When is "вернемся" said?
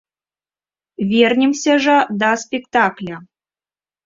1.11-1.73